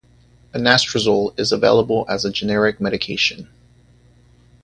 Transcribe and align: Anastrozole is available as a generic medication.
Anastrozole 0.51 1.39
is 1.39 1.51
available 1.51 2.07
as 2.09 2.25
a 2.25 2.31
generic 2.31 2.81
medication. 2.81 3.51